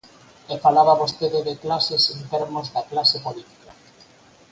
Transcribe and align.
E 0.53 0.55
falaba 0.65 0.99
vostede 1.01 1.39
de 1.47 1.55
clases 1.63 2.03
en 2.15 2.19
termos 2.33 2.65
de 2.75 2.81
clase 2.91 3.17
política. 3.25 3.71